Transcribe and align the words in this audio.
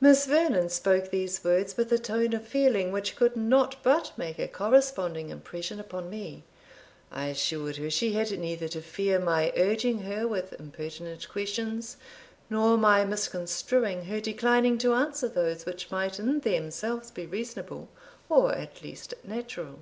Miss 0.00 0.26
Vernon 0.26 0.68
spoke 0.70 1.08
these 1.10 1.44
words 1.44 1.76
with 1.76 1.92
a 1.92 2.00
tone 2.00 2.32
of 2.32 2.44
feeling 2.44 2.90
which 2.90 3.14
could 3.14 3.36
not 3.36 3.76
but 3.84 4.10
make 4.16 4.36
a 4.40 4.48
corresponding 4.48 5.30
impression 5.30 5.78
upon 5.78 6.10
me. 6.10 6.42
I 7.12 7.26
assured 7.26 7.76
her 7.76 7.88
she 7.88 8.12
had 8.14 8.36
neither 8.36 8.66
to 8.66 8.82
fear 8.82 9.20
my 9.20 9.52
urging 9.56 10.00
her 10.00 10.26
with 10.26 10.52
impertinent 10.58 11.28
questions, 11.28 11.96
nor 12.50 12.76
my 12.76 13.04
misconstruing 13.04 14.06
her 14.06 14.18
declining 14.20 14.78
to 14.78 14.94
answer 14.94 15.28
those 15.28 15.64
which 15.64 15.92
might 15.92 16.18
in 16.18 16.40
themselves 16.40 17.12
be 17.12 17.26
reasonable, 17.26 17.88
or 18.28 18.52
at 18.52 18.82
least 18.82 19.14
natural. 19.22 19.78